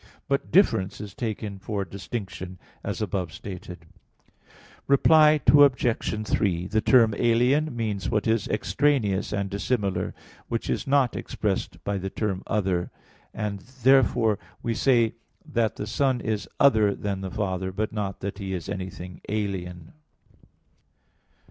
[0.27, 3.85] But "difference" is taken for "distinction," as above stated.
[4.87, 6.25] Reply Obj.
[6.27, 10.15] 3: The term "alien" means what is extraneous and dissimilar;
[10.47, 12.89] which is not expressed by the term "other" [alius];
[13.35, 15.13] and therefore we say
[15.45, 19.93] that the Son is "other" than the Father, but not that He is anything "alien."